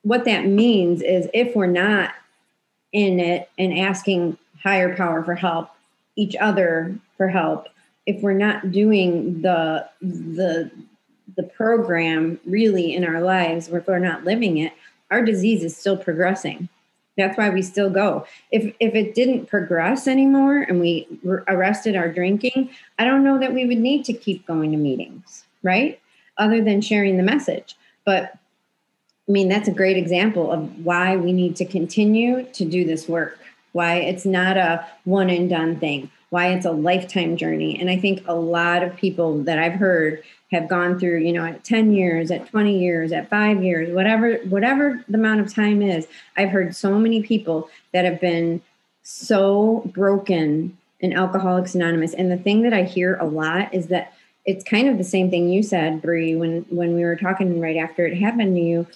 [0.03, 2.15] what that means is if we're not
[2.93, 5.71] in it and asking higher power for help,
[6.17, 7.69] each other for help,
[8.07, 10.71] if we're not doing the the
[11.37, 14.73] the program really in our lives, if we're not living it,
[15.11, 16.69] our disease is still progressing.
[17.17, 18.27] That's why we still go.
[18.51, 21.07] If if it didn't progress anymore and we
[21.49, 25.45] arrested our drinking, I don't know that we would need to keep going to meetings,
[25.63, 26.01] right?
[26.39, 27.77] Other than sharing the message.
[28.05, 28.33] But
[29.29, 33.09] I mean, that's a great example of why we need to continue to do this
[33.09, 33.39] work.
[33.73, 36.11] Why it's not a one and done thing.
[36.31, 37.79] Why it's a lifetime journey.
[37.79, 41.45] And I think a lot of people that I've heard have gone through, you know,
[41.45, 45.83] at 10 years, at 20 years, at 5 years, whatever whatever the amount of time
[45.83, 46.07] is.
[46.37, 48.63] I've heard so many people that have been
[49.03, 52.15] so broken in Alcoholics Anonymous.
[52.15, 54.13] And the thing that I hear a lot is that
[54.45, 57.77] it's kind of the same thing you said, Bree, when when we were talking right
[57.77, 58.87] after it happened to you,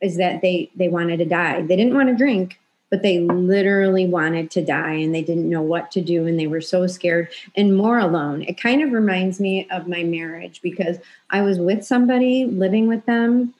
[0.00, 1.62] is that they they wanted to die.
[1.62, 2.58] They didn't want to drink,
[2.92, 6.46] but they literally wanted to die and they didn't know what to do and they
[6.46, 7.26] were so scared
[7.56, 8.42] and more alone.
[8.42, 10.98] It kind of reminds me of my marriage because
[11.30, 13.54] I was with somebody living with them,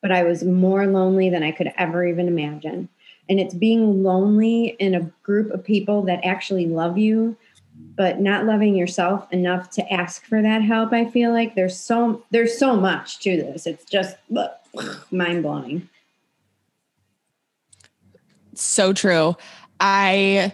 [0.00, 2.88] but I was more lonely than I could ever even imagine.
[3.28, 7.36] And it's being lonely in a group of people that actually love you
[7.96, 12.22] but not loving yourself enough to ask for that help i feel like there's so
[12.30, 14.16] there's so much to this it's just
[15.10, 15.88] mind blowing
[18.64, 19.36] so true.
[19.78, 20.52] I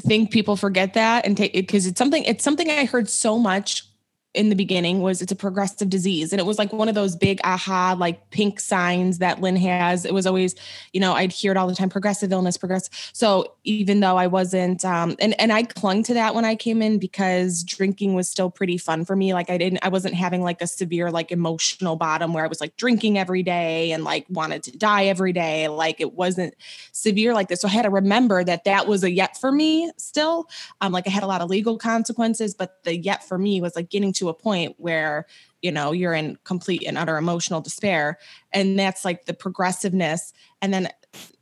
[0.00, 3.84] think people forget that and take because it's something it's something I heard so much
[4.34, 6.32] in the beginning was it's a progressive disease.
[6.32, 10.04] And it was like one of those big aha, like pink signs that Lynn has.
[10.04, 10.56] It was always,
[10.92, 12.92] you know, I'd hear it all the time, progressive illness, progressive.
[13.12, 16.82] So even though I wasn't, um, and, and I clung to that when I came
[16.82, 19.32] in because drinking was still pretty fun for me.
[19.32, 22.60] Like I didn't, I wasn't having like a severe, like emotional bottom where I was
[22.60, 25.68] like drinking every day and like wanted to die every day.
[25.68, 26.54] Like it wasn't
[26.90, 27.60] severe like this.
[27.60, 30.48] So I had to remember that that was a yet for me still.
[30.80, 33.76] Um, like I had a lot of legal consequences, but the yet for me was
[33.76, 35.26] like getting to a point where
[35.62, 38.18] you know you're in complete and utter emotional despair
[38.52, 40.88] and that's like the progressiveness and then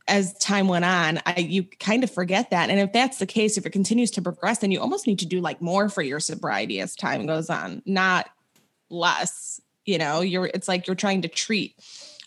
[0.07, 3.57] as time went on I, you kind of forget that and if that's the case
[3.57, 6.19] if it continues to progress then you almost need to do like more for your
[6.19, 8.29] sobriety as time goes on not
[8.89, 10.21] less you know?
[10.21, 11.75] You're it's like you're trying to treat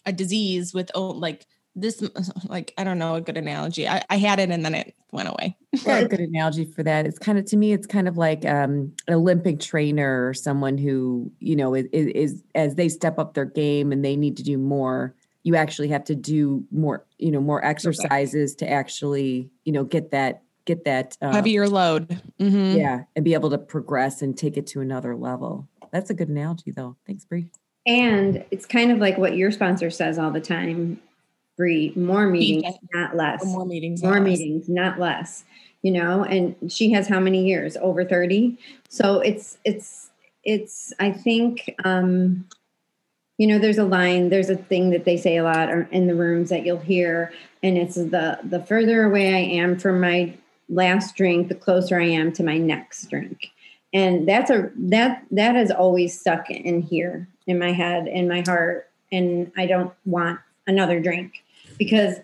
[0.04, 2.02] a disease with like this
[2.48, 5.28] like i don't know a good analogy i, I had it and then it went
[5.28, 8.16] away yeah, a good analogy for that it's kind of to me it's kind of
[8.16, 13.18] like um, an olympic trainer or someone who you know is, is as they step
[13.18, 17.06] up their game and they need to do more you actually have to do more
[17.18, 18.66] you know more exercises okay.
[18.66, 22.76] to actually you know get that get that uh, heavier load mm-hmm.
[22.76, 26.28] yeah and be able to progress and take it to another level that's a good
[26.28, 27.48] analogy though thanks Bree.
[27.86, 31.00] and it's kind of like what your sponsor says all the time
[31.56, 33.44] Bree, more meetings, not less.
[33.44, 35.44] More meetings, more meetings, not less.
[35.82, 37.76] You know, and she has how many years?
[37.76, 38.58] Over 30.
[38.88, 40.10] So it's it's
[40.44, 42.46] it's I think um
[43.38, 46.14] you know there's a line there's a thing that they say a lot in the
[46.14, 50.34] rooms that you'll hear and it's the the further away i am from my
[50.68, 53.50] last drink the closer i am to my next drink
[53.92, 58.42] and that's a that that has always stuck in here in my head in my
[58.46, 61.44] heart and i don't want another drink
[61.78, 62.16] because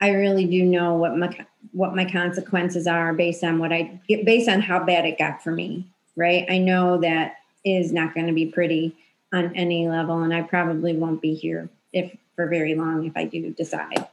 [0.00, 4.24] I really do know what my what my consequences are based on what I get
[4.24, 6.44] based on how bad it got for me, right?
[6.50, 8.96] I know that is not going to be pretty
[9.32, 13.24] on any level and I probably won't be here if for very long if I
[13.24, 14.08] do decide.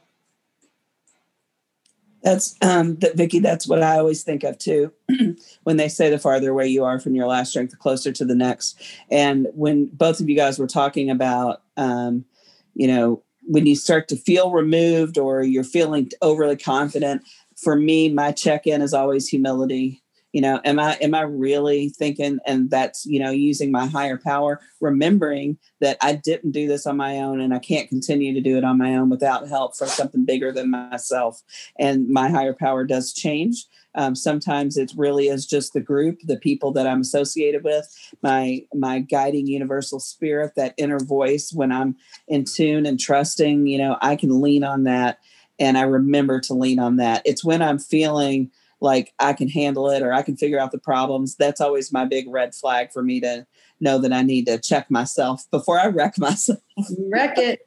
[2.22, 4.92] That's um that Vicki, that's what I always think of too.
[5.64, 8.24] when they say the farther away you are from your last drink, the closer to
[8.24, 8.80] the next.
[9.10, 12.26] And when both of you guys were talking about um,
[12.74, 17.22] you know, when you start to feel removed or you're feeling overly confident
[17.56, 20.02] for me my check-in is always humility.
[20.32, 24.16] You know am i am i really thinking and that's you know using my higher
[24.16, 28.40] power remembering that i didn't do this on my own and i can't continue to
[28.40, 31.42] do it on my own without help from something bigger than myself.
[31.80, 36.36] And my higher power does change um, sometimes it really is just the group, the
[36.36, 37.86] people that I'm associated with,
[38.22, 41.52] my my guiding universal spirit, that inner voice.
[41.52, 41.96] When I'm
[42.28, 45.18] in tune and trusting, you know, I can lean on that,
[45.58, 47.22] and I remember to lean on that.
[47.24, 48.50] It's when I'm feeling
[48.80, 51.36] like I can handle it or I can figure out the problems.
[51.36, 53.46] That's always my big red flag for me to
[53.78, 56.60] know that I need to check myself before I wreck myself.
[56.98, 57.66] wreck it.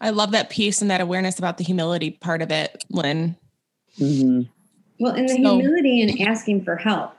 [0.00, 3.36] I love that piece and that awareness about the humility part of it, Lynn.
[3.98, 4.42] Mm-hmm.
[5.00, 7.12] Well, and the So- humility and asking for help.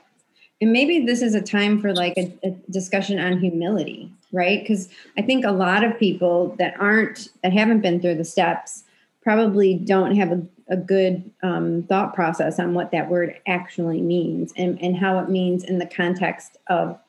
[0.61, 4.59] And maybe this is a time for like a, a discussion on humility, right?
[4.59, 8.83] Because I think a lot of people that aren't, that haven't been through the steps
[9.23, 14.51] probably don't have a, a good um, thought process on what that word actually means
[14.57, 16.99] and, and how it means in the context of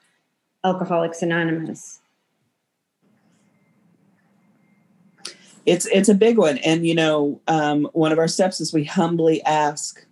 [0.62, 1.98] Alcoholics Anonymous.
[5.66, 6.58] It's it's a big one.
[6.58, 10.06] And you know um, one of our steps is we humbly ask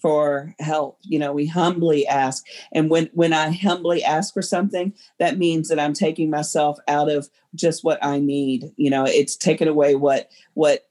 [0.00, 0.98] for help.
[1.02, 2.44] You know we humbly ask.
[2.72, 7.10] And when when i humbly ask for something that means that i'm taking myself out
[7.10, 8.72] of just what i need.
[8.76, 10.86] You know it's taken away what what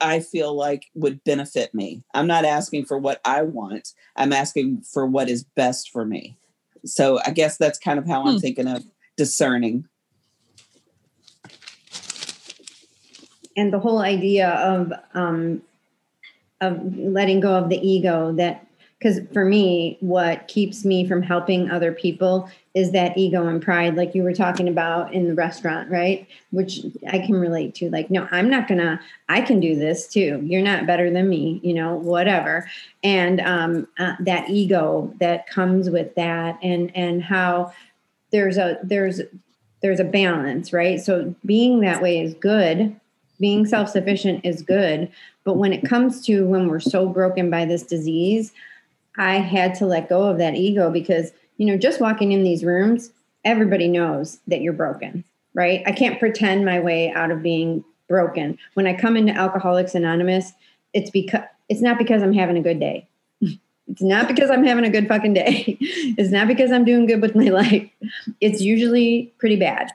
[0.00, 2.02] i feel like would benefit me.
[2.14, 3.88] I'm not asking for what i want.
[4.16, 6.36] I'm asking for what is best for me.
[6.84, 8.38] So i guess that's kind of how i'm Hmm.
[8.40, 8.84] thinking of
[9.16, 9.86] discerning
[13.56, 15.62] and the whole idea of um,
[16.62, 18.66] of letting go of the ego that
[18.98, 23.96] because for me what keeps me from helping other people is that ego and pride
[23.96, 26.26] like you were talking about in the restaurant right?
[26.50, 30.40] Which i can relate to like no i'm not gonna i can do this too.
[30.44, 32.70] You're not better than me you know whatever.
[33.02, 37.72] And um, uh, that ego that comes with that and and how
[38.30, 39.20] there's a there's
[39.82, 41.00] there's a balance right?
[41.00, 42.94] So being that way is good
[43.42, 45.10] being self-sufficient is good
[45.44, 48.52] but when it comes to when we're so broken by this disease
[49.18, 52.64] i had to let go of that ego because you know just walking in these
[52.64, 53.12] rooms
[53.44, 55.24] everybody knows that you're broken
[55.54, 55.82] right?
[55.86, 58.58] I can't pretend my way out of being broken.
[58.74, 60.52] When i come into alcoholics anonymous
[60.92, 63.08] it's because it's not because i'm having a good day.
[63.88, 65.78] It's not because i'm having a good fucking day.
[66.18, 67.88] It's not because i'm doing good with my life.
[68.40, 69.90] It's usually pretty bad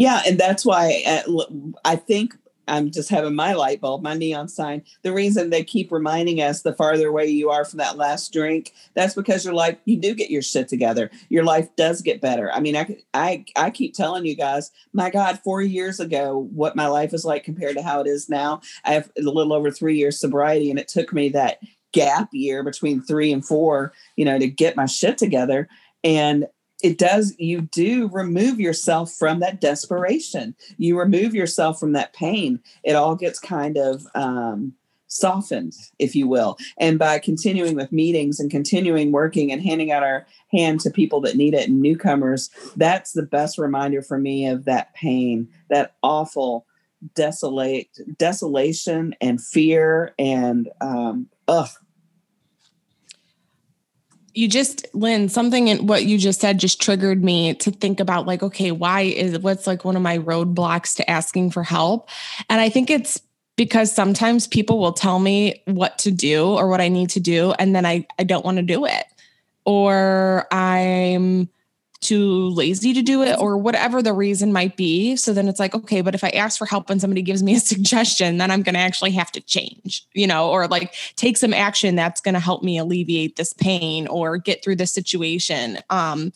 [0.00, 1.44] Yeah, and that's why uh,
[1.84, 2.34] I think
[2.66, 4.82] I'm just having my light bulb, my neon sign.
[5.02, 8.72] The reason they keep reminding us the farther away you are from that last drink,
[8.94, 11.10] that's because your life you do get your shit together.
[11.28, 12.50] Your life does get better.
[12.50, 16.76] I mean, I I I keep telling you guys, my God, four years ago, what
[16.76, 18.62] my life is like compared to how it is now.
[18.86, 21.58] I have a little over three years sobriety, and it took me that
[21.92, 25.68] gap year between three and four, you know, to get my shit together.
[26.02, 26.46] And
[26.82, 30.54] it does you do remove yourself from that desperation.
[30.78, 32.60] You remove yourself from that pain.
[32.84, 34.74] It all gets kind of um,
[35.10, 36.56] softened if you will.
[36.78, 41.20] And by continuing with meetings and continuing working and handing out our hand to people
[41.22, 45.94] that need it and newcomers that's the best reminder for me of that pain that
[46.02, 46.66] awful
[47.14, 47.88] desolate
[48.18, 51.70] desolation and fear and um ugh
[54.40, 58.26] you just lynn something in what you just said just triggered me to think about
[58.26, 62.08] like okay why is what's like one of my roadblocks to asking for help?
[62.48, 63.20] And i think it's
[63.56, 67.52] because sometimes people will tell me what to do or what i need to do
[67.58, 69.04] and then i i don't want to do it.
[69.66, 71.50] Or i'm
[72.00, 75.16] too lazy to do it or whatever the reason might be.
[75.16, 77.54] So then it's like okay but if i ask for help and somebody gives me
[77.54, 81.36] a suggestion then i'm going to actually have to change you know or like take
[81.36, 85.78] some action that's going to help me alleviate this pain or get through this situation.
[85.90, 86.32] Um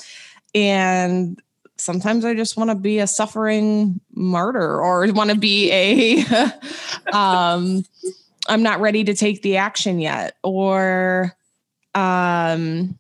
[0.55, 1.41] and
[1.77, 6.25] sometimes i just want to be a suffering martyr or want to be a
[7.13, 7.85] um
[8.49, 11.37] i'm not ready to take the action yet or
[11.95, 12.97] um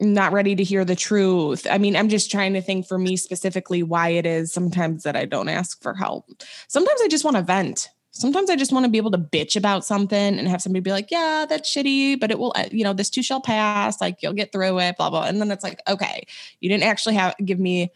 [0.00, 1.66] not ready to hear the truth.
[1.70, 5.16] I mean, I'm just trying to think for me specifically why it is sometimes that
[5.16, 6.26] I don't ask for help.
[6.68, 7.88] Sometimes I just want to vent.
[8.12, 10.90] Sometimes I just want to be able to bitch about something and have somebody be
[10.90, 14.00] like, yeah, that's shitty, but it will, uh, you know, this too shall pass.
[14.00, 15.24] Like you'll get through it, blah, blah.
[15.24, 16.26] And then it's like, okay,
[16.60, 17.92] you didn't actually have, give me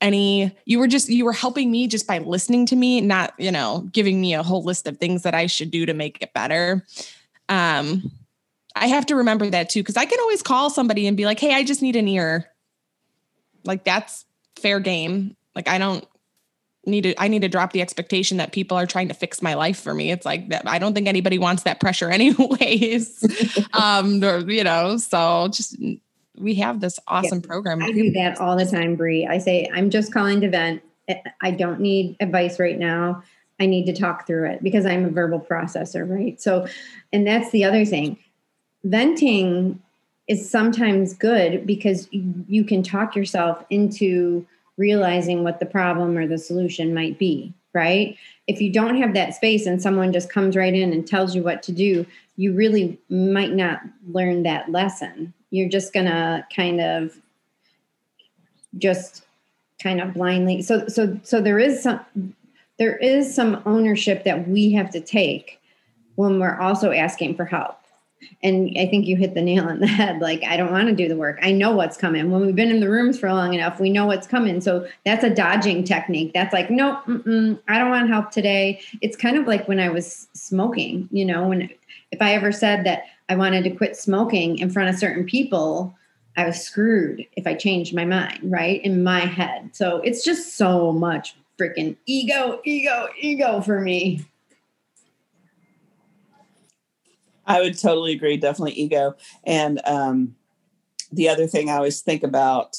[0.00, 3.50] any, you were just, you were helping me just by listening to me, not, you
[3.50, 6.32] know, giving me a whole list of things that I should do to make it
[6.32, 6.86] better.
[7.48, 8.12] Um,
[8.80, 11.40] I have to remember that too, because I can always call somebody and be like,
[11.40, 12.50] hey, I just need an ear.
[13.64, 14.24] Like that's
[14.56, 15.36] fair game.
[15.54, 16.06] Like I don't
[16.86, 19.54] need to, I need to drop the expectation that people are trying to fix my
[19.54, 20.10] life for me.
[20.10, 20.66] It's like that.
[20.66, 23.66] I don't think anybody wants that pressure anyways.
[23.72, 25.76] um, or, you know, so just,
[26.36, 27.82] we have this awesome program.
[27.82, 29.26] I do that all the time, Bree.
[29.26, 30.82] I say, I'm just calling to vent.
[31.40, 33.22] I don't need advice right now.
[33.60, 36.40] I need to talk through it because I'm a verbal processor, right?
[36.40, 36.66] So,
[37.12, 38.18] and that's the other thing.
[38.84, 39.80] Venting
[40.28, 46.38] is sometimes good because you, can talk yourself into realizing what the problem or the
[46.38, 48.16] solution might be, right?
[48.46, 51.42] If you don't have that space and someone just comes right in and tells you
[51.42, 52.06] what to do,
[52.36, 53.80] you really might not
[54.12, 55.32] learn that lesson.
[55.50, 57.18] You're just going to kind of
[58.76, 59.24] just
[59.82, 62.34] kind of blindly so so so there is some
[62.78, 65.60] there is some ownership that we have to take
[66.14, 67.77] when we're also asking for help.
[68.42, 70.20] And I think you hit the nail on the head.
[70.20, 71.38] Like, I don't want to do the work.
[71.42, 72.30] I know what's coming.
[72.30, 74.60] When we've been in the rooms for long enough, we know what's coming.
[74.60, 76.32] So that's a dodging technique.
[76.34, 77.00] That's like, no,
[77.68, 78.80] I don't want help today.
[79.00, 81.70] It's kind of like when I was smoking, you know, when
[82.10, 85.94] if I ever said that I wanted to quit smoking in front of certain people,
[86.36, 88.82] I was screwed if I changed my mind, right?
[88.84, 89.70] In my head.
[89.72, 94.24] So it's just so much freaking ego, ego, ego for me.
[97.48, 98.36] I would totally agree.
[98.36, 99.16] Definitely ego.
[99.44, 100.36] And um,
[101.10, 102.76] the other thing I always think about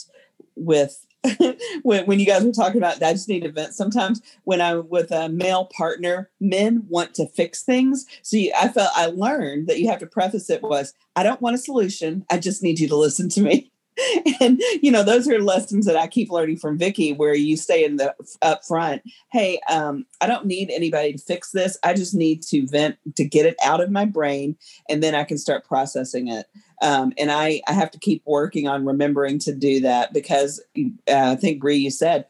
[0.55, 1.05] with
[1.83, 3.73] when, when you guys were talking about that, I just need to vent.
[3.73, 8.05] Sometimes when I'm with a male partner, men want to fix things.
[8.21, 11.41] So you, I felt I learned that you have to preface it was I don't
[11.41, 12.25] want a solution.
[12.29, 13.71] I just need you to listen to me.
[14.41, 17.83] and you know those are lessons that i keep learning from vicki where you say
[17.83, 21.77] in the up front hey um, i don't need anybody to fix this.
[21.83, 24.55] I just need to vent to get it out of my brain
[24.89, 26.47] and then i can start processing it.
[26.81, 30.85] Um, and I, I have to keep working on remembering to do that because uh,
[31.07, 32.25] i think brie you said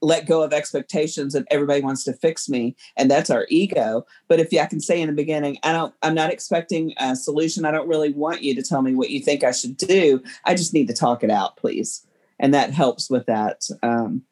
[0.00, 4.06] let go of expectations and everybody wants to fix me and that's our ego.
[4.28, 7.64] But if i can say in the beginning i don't i'm not expecting a solution.
[7.64, 10.22] I don't really want you to tell me what you think i should do.
[10.44, 12.06] I just need to talk it out please.
[12.40, 13.68] And that helps with that.
[13.82, 14.22] Um,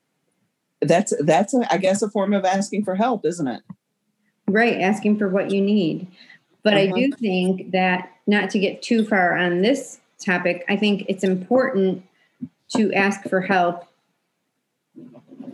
[0.81, 3.63] that's that's a, I guess a form of asking for help isn't it?
[4.47, 6.07] Right asking for what you need.
[6.63, 6.95] But uh-huh.
[6.95, 11.23] i do think that not to get too far on this topic i think it's
[11.23, 12.03] important
[12.75, 13.87] to ask for help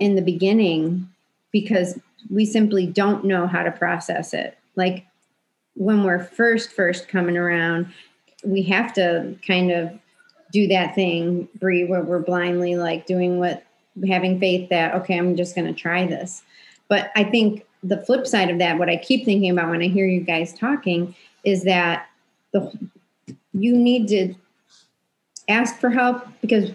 [0.01, 1.09] in the beginning
[1.51, 1.99] because
[2.31, 4.57] we simply don't know how to process it.
[4.77, 5.07] Like
[5.75, 7.93] when we're first first coming around,
[8.45, 9.91] we have to kind of
[10.53, 13.65] do that thing, Brie, where we're blindly like doing what
[14.07, 16.43] having faith that okay, I'm just going to try this.
[16.89, 19.89] But I think the flip side of that, what I keep thinking about when I
[19.89, 21.15] hear you guys talking,
[21.45, 22.09] is that
[22.53, 22.73] the
[23.55, 24.35] you need to
[25.49, 26.71] ask for help because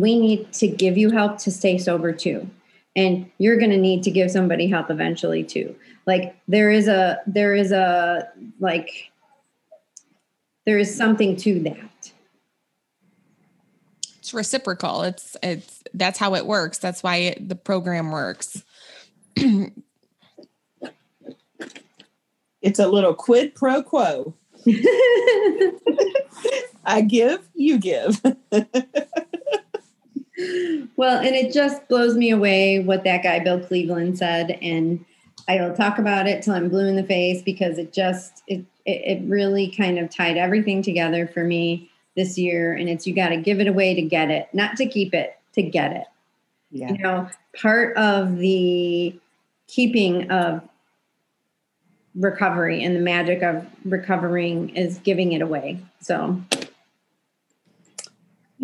[0.00, 2.48] we need to give you help to stay sober too.
[2.96, 5.74] And you're going to need to give somebody help eventually too.
[6.06, 8.28] Like there is a there is a
[8.60, 9.12] like
[10.66, 12.12] there is something to that.
[14.18, 15.02] It's reciprocal.
[15.02, 16.78] It's it's that's how it works.
[16.78, 18.62] That's why it, the program works.
[22.62, 24.32] It's a little quid pro quo.
[26.86, 28.22] I give you give
[30.96, 35.04] well, and it just blows me away what that guy Bill Cleveland said, and
[35.48, 39.22] I'll talk about it till I'm blue in the face because it just it it,
[39.24, 42.74] really kind of tied everything together for me this year.
[42.74, 45.38] And it's you got to give it away to get it, not to keep it,
[45.54, 46.06] to get it.
[46.70, 46.92] Yeah.
[46.92, 47.28] You know,
[47.60, 49.18] part of the
[49.68, 50.62] keeping of
[52.14, 55.80] recovery and the magic of recovering is giving it away.
[56.00, 56.40] So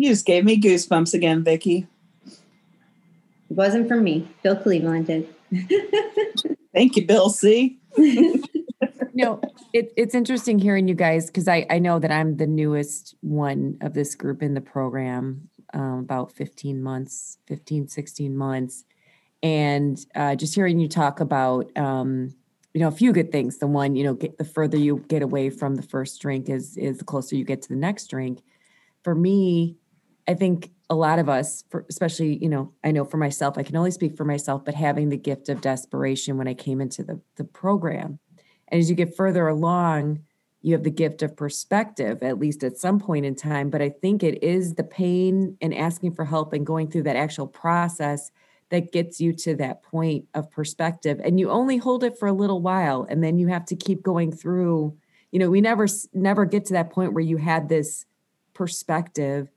[0.01, 1.87] you just gave me goosebumps again, Vicki.
[2.25, 4.27] It wasn't from me.
[4.43, 5.27] Bill Cleveland did.
[6.73, 7.79] Thank you, Bill C.
[9.13, 9.41] no,
[9.73, 13.77] it, it's interesting hearing you guys because I, I know that I'm the newest one
[13.81, 18.85] of this group in the program, um, about 15 months, 15, 16 months.
[19.43, 22.33] And uh, just hearing you talk about, um,
[22.73, 23.57] you know, a few good things.
[23.57, 26.77] The one, you know, get, the further you get away from the first drink is
[26.77, 28.43] is the closer you get to the next drink.
[29.03, 29.77] For me,
[30.31, 33.63] I think a lot of us, for, especially, you know, I know for myself, I
[33.63, 37.03] can only speak for myself, but having the gift of desperation when I came into
[37.03, 38.17] the, the program.
[38.69, 40.21] And as you get further along,
[40.61, 43.69] you have the gift of perspective, at least at some point in time.
[43.69, 47.17] But I think it is the pain and asking for help and going through that
[47.17, 48.31] actual process
[48.69, 51.19] that gets you to that point of perspective.
[51.21, 54.01] And you only hold it for a little while, and then you have to keep
[54.01, 54.95] going through.
[55.31, 58.05] You know, we never never get to that point where you had this
[58.53, 59.49] perspective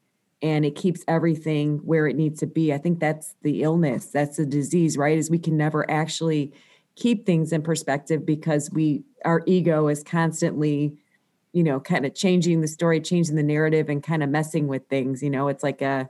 [0.45, 2.71] and it keeps everything where it needs to be.
[2.71, 5.17] I think that's the illness, that's the disease, right?
[5.17, 6.53] Is we can never actually
[6.97, 10.99] keep things in perspective because we our ego is constantly
[11.53, 14.87] you know kind of changing the story changing the narrative and kind of messing with
[14.89, 16.09] things you know it's like a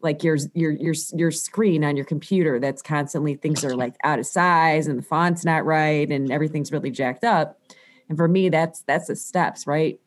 [0.00, 4.18] like your your your your screen on your computer that's constantly things are like out
[4.18, 7.60] of size and the font's not right and everything's really jacked up
[8.08, 10.00] and for me that's that's the steps right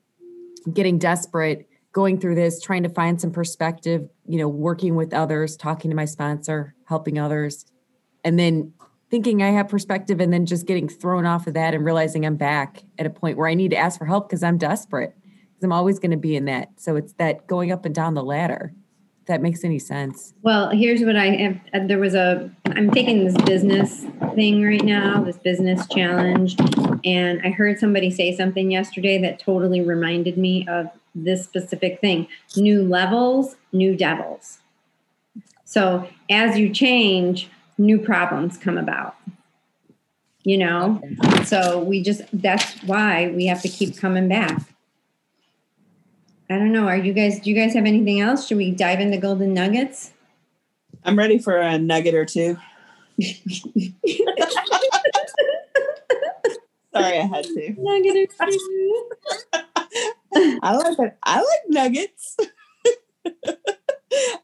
[0.73, 5.57] getting desperate going through this, trying to find some perspective, you know, working with others,
[5.57, 7.65] talking to my sponsor, helping others,
[8.23, 8.73] and then
[9.09, 12.35] thinking I have perspective and then just getting thrown off of that and realizing I'm
[12.35, 15.15] back at a point where I need to ask for help because I'm desperate.
[15.21, 16.69] Because I'm always going to be in that.
[16.75, 18.73] So it's that going up and down the ladder.
[19.27, 20.33] that makes any sense.
[20.41, 21.59] Well, here's what I have.
[21.73, 26.55] uh, There was a, I'm taking this business thing right now, this business challenge.
[27.05, 30.89] And I heard somebody say something yesterday that totally reminded me of
[31.23, 34.59] this specific thing new levels, new devils.
[35.65, 39.15] So as you change, new problems come about.
[40.43, 41.01] You know?
[41.43, 44.61] So we just, that's why we have to keep coming back.
[46.49, 46.87] I don't know.
[46.87, 48.47] Are you guys, do you guys have anything else?
[48.47, 50.13] Should we dive into golden nuggets?
[51.03, 52.57] I'm ready for a nugget or two.
[56.93, 57.75] Sorry, I had to.
[57.77, 59.09] Nugget or two.
[60.35, 61.17] I like it.
[61.23, 62.37] I like nuggets.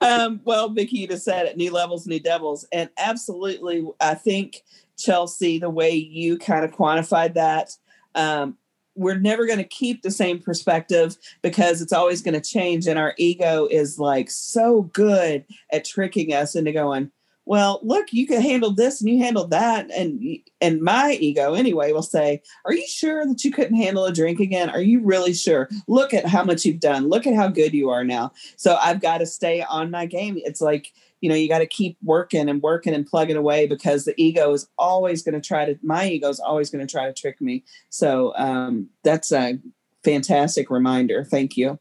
[0.02, 2.66] um, well, Vicki, you just said it, new levels, new devils.
[2.72, 4.64] And absolutely, I think,
[4.98, 7.72] Chelsea, the way you kind of quantified that,
[8.16, 8.58] um,
[8.96, 12.86] we're never going to keep the same perspective because it's always going to change.
[12.86, 17.12] And our ego is like so good at tricking us into going,
[17.46, 19.92] well, look, you can handle this and you handled that.
[19.92, 24.14] And and my ego anyway will say, Are you sure that you couldn't handle a
[24.14, 24.70] drink again?
[24.70, 25.70] Are you really sure?
[25.88, 27.10] Look at how much you've done.
[27.10, 28.32] Look at how good you are now.
[28.56, 30.38] So I've got to stay on my game.
[30.38, 34.06] It's like, you know, you got to keep working and working and plugging away because
[34.06, 37.08] the ego is always going to try to my ego is always going to try
[37.08, 37.64] to trick me.
[37.90, 39.60] So um, that's a
[40.04, 41.26] fantastic reminder.
[41.26, 41.80] Thank you.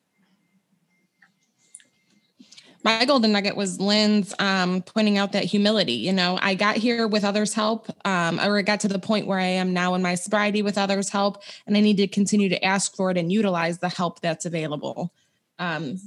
[2.84, 5.94] My golden nugget was Lynn's um, pointing out that humility.
[5.94, 9.26] You know, I got here with others' help, um, or I got to the point
[9.26, 12.48] where I am now in my sobriety with others' help, and I need to continue
[12.48, 15.12] to ask for it and utilize the help that's available.
[15.58, 15.98] Um,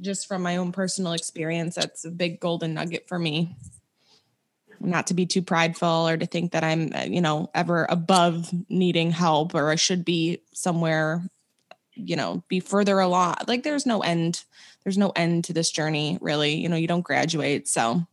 [0.00, 3.54] just from my own personal experience, that's a big golden nugget for me.
[4.80, 8.52] Not to be too prideful or to think that I'm, uh, you know, ever above
[8.68, 11.22] needing help or I should be somewhere,
[11.94, 13.36] you know, be further along.
[13.46, 14.44] Like there's no end
[14.84, 18.06] there's no end to this journey really you know you don't graduate so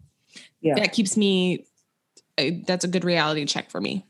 [0.61, 0.75] Yeah.
[0.75, 1.65] that keeps me
[2.37, 4.05] that's a good reality check for me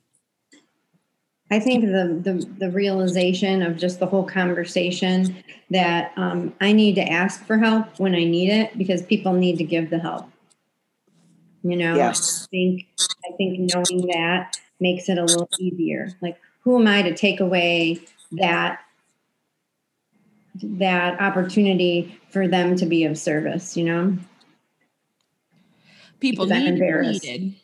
[1.52, 6.94] I think the, the the realization of just the whole conversation that um, I need
[6.96, 10.30] to ask for help when I need it because people need to give the help.
[11.64, 12.44] You know, Yes.
[12.44, 12.86] I think
[13.26, 16.16] I think knowing that makes it a little easier.
[16.22, 18.00] Like, who am I to take away
[18.34, 18.82] that
[20.62, 23.76] that opportunity for them to be of service?
[23.76, 24.18] You know.
[26.20, 27.24] people Because I'm need embarrassed.
[27.24, 27.56] needed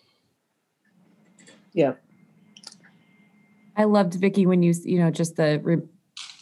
[1.75, 1.93] Yeah.
[3.75, 5.77] I loved Vicky when you you know just the re,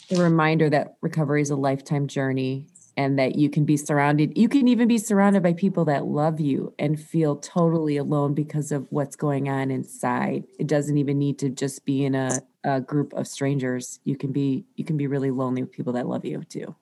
[0.10, 4.48] the reminder that recovery is a lifetime journey and that you can be surrounded you
[4.48, 8.86] can even be surrounded by people that love you and feel totally alone because of
[8.92, 10.44] what's going on inside.
[10.60, 14.00] It doesn't even need to just be in a, a group of strangers.
[14.04, 16.76] You can be you can be really lonely with people that love you too.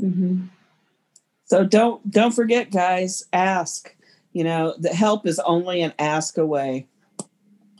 [0.00, 0.46] Mm-hmm.
[1.44, 3.24] So don't don't forget, guys.
[3.32, 3.94] Ask.
[4.32, 6.86] You know, the help is only an ask away,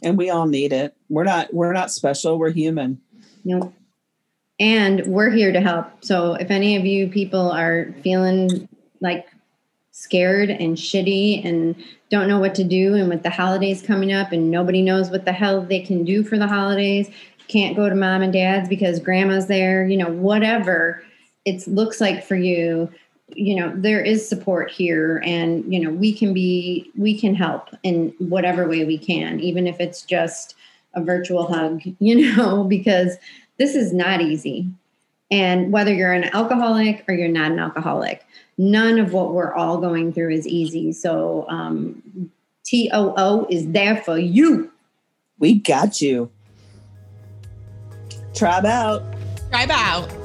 [0.02, 0.94] and we all need it.
[1.08, 2.38] We're not we're not special.
[2.38, 3.00] We're human.
[3.44, 3.72] Nope.
[4.60, 6.04] And we're here to help.
[6.04, 8.68] So if any of you people are feeling
[9.00, 9.26] like
[9.92, 11.74] scared and shitty and
[12.10, 15.24] don't know what to do, and with the holidays coming up and nobody knows what
[15.24, 17.10] the hell they can do for the holidays,
[17.52, 21.02] can't go to mom and dad's because grandma's there, you know, whatever
[21.44, 22.90] it looks like for you,
[23.34, 27.68] you know, there is support here and, you know, we can be, we can help
[27.82, 30.54] in whatever way we can, even if it's just
[30.94, 33.16] a virtual hug, you know, because
[33.58, 34.66] this is not easy.
[35.30, 38.24] And whether you're an alcoholic or you're not an alcoholic,
[38.58, 40.92] none of what we're all going through is easy.
[40.92, 42.30] So, um,
[42.64, 44.70] TOO is there for you.
[45.38, 46.30] We got you.
[48.34, 49.02] Tribe out.
[49.50, 50.22] drive out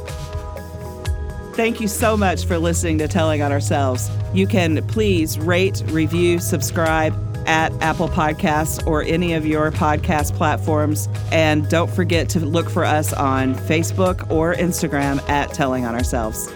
[1.57, 4.11] Thank you so much for listening to Telling on Ourselves.
[4.31, 7.15] You can please rate, review, subscribe
[7.47, 11.09] at Apple Podcasts or any of your podcast platforms.
[11.31, 16.47] And don't forget to look for us on Facebook or Instagram at Telling on Ourselves.